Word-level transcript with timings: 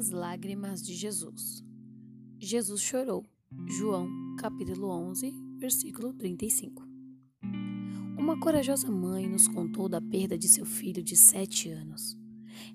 As 0.00 0.08
lágrimas 0.08 0.82
de 0.82 0.94
Jesus. 0.94 1.62
Jesus 2.38 2.80
chorou. 2.80 3.22
João, 3.68 4.08
capítulo 4.38 4.88
11, 4.88 5.30
versículo 5.58 6.14
35. 6.14 6.82
Uma 8.18 8.40
corajosa 8.40 8.90
mãe 8.90 9.28
nos 9.28 9.46
contou 9.46 9.90
da 9.90 10.00
perda 10.00 10.38
de 10.38 10.48
seu 10.48 10.64
filho 10.64 11.02
de 11.02 11.14
sete 11.14 11.68
anos. 11.68 12.16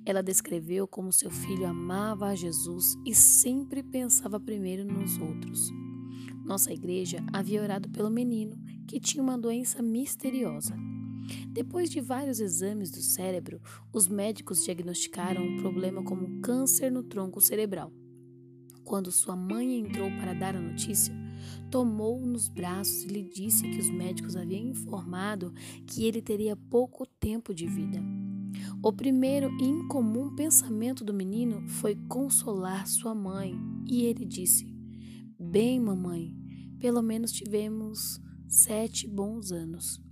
Ela 0.06 0.22
descreveu 0.22 0.88
como 0.88 1.12
seu 1.12 1.32
filho 1.32 1.66
amava 1.66 2.28
a 2.28 2.36
Jesus 2.36 2.96
e 3.04 3.16
sempre 3.16 3.82
pensava 3.82 4.40
primeiro 4.40 4.86
nos 4.86 5.18
outros. 5.18 5.72
Nossa 6.46 6.72
igreja 6.72 7.26
havia 7.34 7.64
orado 7.64 7.90
pelo 7.90 8.12
menino, 8.12 8.56
que 8.88 9.00
tinha 9.00 9.24
uma 9.24 9.36
doença 9.36 9.82
misteriosa. 9.82 10.78
Depois 11.50 11.90
de 11.90 12.02
vários 12.02 12.40
exames 12.40 12.92
do 12.92 13.02
cérebro, 13.02 13.62
os 13.94 14.08
médicos 14.08 14.64
diagnosticaram 14.64 15.44
um 15.44 15.58
problema 15.58 16.04
como 16.04 16.42
câncer 16.42 16.92
no 16.92 17.04
tronco 17.04 17.42
cerebral. 17.42 17.92
Quando 18.84 19.12
sua 19.12 19.36
mãe 19.36 19.80
entrou 19.80 20.10
para 20.12 20.34
dar 20.34 20.56
a 20.56 20.62
notícia, 20.62 21.14
tomou-o 21.72 22.26
nos 22.26 22.48
braços 22.48 23.04
e 23.04 23.08
lhe 23.08 23.24
disse 23.24 23.68
que 23.68 23.80
os 23.80 23.90
médicos 23.90 24.36
haviam 24.36 24.68
informado 24.68 25.52
que 25.88 26.06
ele 26.06 26.22
teria 26.22 26.56
pouco 26.56 27.06
tempo 27.06 27.54
de 27.54 27.66
vida. 27.68 28.00
O 28.84 28.94
primeiro 28.94 29.50
e 29.60 29.64
incomum 29.64 30.36
pensamento 30.36 31.04
do 31.04 31.14
menino 31.14 31.68
foi 31.68 31.96
consolar 32.08 32.88
sua 32.88 33.16
mãe, 33.16 33.60
e 33.88 34.06
ele 34.06 34.24
disse: 34.24 34.66
Bem, 35.40 35.80
mamãe, 35.80 36.34
pelo 36.80 37.02
menos 37.02 37.32
tivemos 37.32 38.22
sete 38.48 39.08
bons 39.08 39.52
anos. 39.52 40.05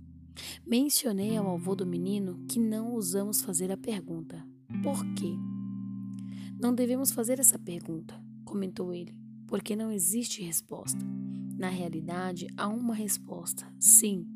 Mencionei 0.66 1.36
ao 1.36 1.54
avô 1.54 1.74
do 1.74 1.84
menino 1.84 2.42
que 2.48 2.58
não 2.58 2.92
ousamos 2.92 3.42
fazer 3.42 3.70
a 3.70 3.76
pergunta: 3.76 4.42
por 4.82 5.04
quê? 5.14 5.36
Não 6.58 6.74
devemos 6.74 7.10
fazer 7.10 7.38
essa 7.38 7.58
pergunta, 7.58 8.18
comentou 8.46 8.94
ele, 8.94 9.14
porque 9.46 9.76
não 9.76 9.92
existe 9.92 10.42
resposta. 10.42 11.04
Na 11.58 11.68
realidade, 11.68 12.46
há 12.56 12.66
uma 12.66 12.94
resposta, 12.94 13.70
sim, 13.78 14.26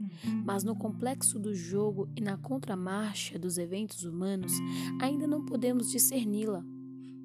mas 0.45 0.63
no 0.63 0.77
complexo 0.77 1.39
do 1.39 1.55
jogo 1.55 2.07
e 2.15 2.21
na 2.21 2.37
contramarcha 2.37 3.39
dos 3.39 3.57
eventos 3.57 4.05
humanos, 4.05 4.53
ainda 5.01 5.27
não 5.27 5.47
podemos 5.47 5.91
discerni-la. 5.91 6.63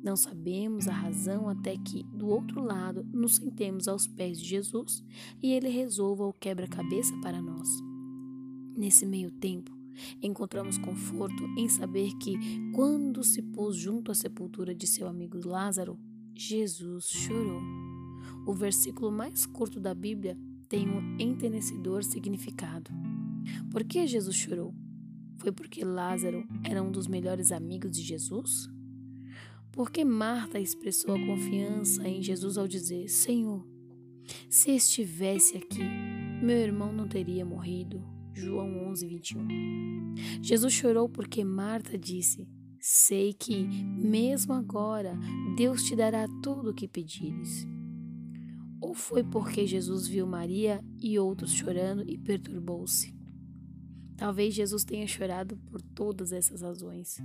Não 0.02 0.16
sabemos 0.16 0.88
a 0.88 0.94
razão 0.94 1.50
até 1.50 1.76
que, 1.78 2.04
do 2.04 2.28
outro 2.28 2.62
lado, 2.62 3.06
nos 3.12 3.36
sentemos 3.36 3.90
aos 3.90 4.08
pés 4.08 4.40
de 4.40 4.48
Jesus 4.48 5.04
e 5.42 5.52
ele 5.52 5.68
resolva 5.68 6.26
o 6.26 6.34
quebra-cabeça 6.34 7.14
para 7.22 7.42
nós. 7.42 7.93
Nesse 8.76 9.06
meio 9.06 9.30
tempo, 9.30 9.72
encontramos 10.22 10.78
conforto 10.78 11.44
em 11.58 11.70
saber 11.70 12.12
que, 12.18 12.36
quando 12.74 13.24
se 13.24 13.42
pôs 13.42 13.76
junto 13.76 14.12
à 14.12 14.16
sepultura 14.16 14.74
de 14.74 14.88
seu 14.88 15.08
amigo 15.08 15.40
Lázaro, 15.48 16.00
Jesus 16.36 17.06
chorou. 17.06 17.62
O 18.46 18.54
versículo 18.54 19.12
mais 19.12 19.46
curto 19.46 19.80
da 19.80 19.94
Bíblia 19.94 20.38
tem 20.68 20.90
um 20.90 21.18
enternecedor 21.20 22.04
significado. 22.04 22.92
Por 23.72 23.84
que 23.84 24.08
Jesus 24.08 24.36
chorou? 24.36 24.74
Foi 25.38 25.52
porque 25.52 25.86
Lázaro 25.86 26.48
era 26.64 26.82
um 26.82 26.92
dos 26.92 27.08
melhores 27.08 27.52
amigos 27.52 27.92
de 27.92 28.02
Jesus? 28.02 28.70
Por 29.72 29.92
que 29.92 30.04
Marta 30.04 30.60
expressou 30.60 31.16
a 31.16 31.26
confiança 31.26 32.08
em 32.08 32.22
Jesus 32.22 32.58
ao 32.58 32.68
dizer: 32.68 33.10
Senhor, 33.10 33.66
se 34.50 34.72
estivesse 34.72 35.58
aqui, 35.58 35.84
meu 36.42 36.58
irmão 36.58 36.94
não 36.94 37.08
teria 37.08 37.46
morrido? 37.46 38.04
João 38.34 38.88
11, 38.90 39.08
21. 39.08 40.16
Jesus 40.42 40.74
chorou 40.74 41.08
porque 41.08 41.44
Marta 41.44 41.98
disse: 41.98 42.48
Sei 42.80 43.34
que, 43.34 43.66
mesmo 43.66 44.54
agora, 44.54 45.18
Deus 45.56 45.84
te 45.84 45.96
dará 45.96 46.28
tudo 46.42 46.72
o 46.72 46.74
que 46.74 46.88
pedires. 46.88 47.68
Ou 48.82 48.94
foi 48.94 49.24
porque 49.24 49.66
Jesus 49.66 50.08
viu 50.08 50.28
Maria 50.28 50.84
e 51.00 51.18
outros 51.18 51.54
chorando 51.54 52.04
e 52.06 52.18
perturbou-se? 52.18 53.16
Talvez 54.18 54.54
Jesus 54.54 54.84
tenha 54.84 55.08
chorado 55.08 55.58
por 55.70 55.82
todas 55.82 56.32
essas 56.32 56.62
razões. 56.62 57.18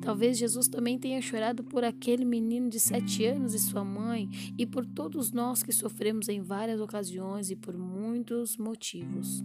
Talvez 0.00 0.38
Jesus 0.38 0.68
também 0.68 0.98
tenha 0.98 1.20
chorado 1.20 1.62
por 1.64 1.84
aquele 1.84 2.24
menino 2.24 2.68
de 2.70 2.80
sete 2.80 3.24
anos 3.24 3.54
e 3.54 3.58
sua 3.58 3.84
mãe, 3.84 4.28
e 4.56 4.66
por 4.66 4.86
todos 4.86 5.32
nós 5.32 5.62
que 5.62 5.72
sofremos 5.72 6.28
em 6.28 6.40
várias 6.40 6.80
ocasiões 6.80 7.50
e 7.50 7.56
por 7.56 7.76
muitos 7.76 8.56
motivos. 8.56 9.42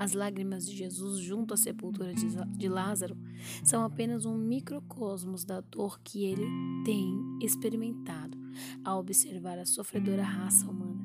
As 0.00 0.14
lágrimas 0.14 0.66
de 0.66 0.74
Jesus 0.74 1.18
junto 1.18 1.52
à 1.52 1.58
sepultura 1.58 2.14
de 2.14 2.68
Lázaro 2.70 3.18
são 3.62 3.84
apenas 3.84 4.24
um 4.24 4.34
microcosmos 4.34 5.44
da 5.44 5.60
dor 5.60 6.00
que 6.02 6.24
ele 6.24 6.46
tem 6.86 7.20
experimentado 7.42 8.38
ao 8.82 8.98
observar 8.98 9.58
a 9.58 9.66
sofredora 9.66 10.22
raça 10.22 10.66
humana. 10.66 10.98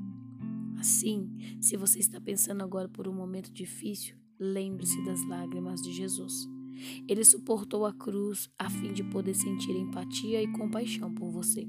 Assim, 0.80 1.30
se 1.60 1.76
você 1.76 2.00
está 2.00 2.22
passando 2.22 2.64
agora 2.64 2.88
por 2.88 3.06
um 3.06 3.14
momento 3.14 3.52
difícil, 3.52 4.16
lembre-se 4.40 5.04
das 5.04 5.28
lágrimas 5.28 5.82
de 5.82 5.92
Jesus. 5.92 6.48
Ele 7.06 7.26
suportou 7.26 7.86
a 7.86 7.92
cruz 7.92 8.50
a 8.58 8.70
fim 8.70 8.94
de 8.94 9.04
poder 9.04 9.34
sentir 9.34 9.76
empatia 9.76 10.42
e 10.42 10.48
compaixão 10.54 11.14
por 11.14 11.30
você. 11.32 11.68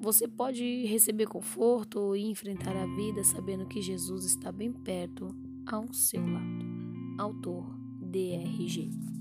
Você 0.00 0.26
pode 0.26 0.86
receber 0.86 1.28
conforto 1.28 2.16
e 2.16 2.24
enfrentar 2.24 2.76
a 2.76 2.86
vida 2.96 3.22
sabendo 3.22 3.64
que 3.66 3.80
Jesus 3.80 4.24
está 4.24 4.50
bem 4.50 4.72
perto 4.72 5.45
ao 5.66 5.92
seu 5.92 6.24
lado. 6.24 6.64
Autor 7.18 7.76
DRG 8.00 9.15